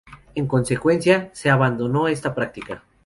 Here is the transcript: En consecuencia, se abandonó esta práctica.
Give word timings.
En 0.33 0.47
consecuencia, 0.47 1.29
se 1.31 1.51
abandonó 1.51 2.07
esta 2.07 2.33
práctica. 2.33 2.83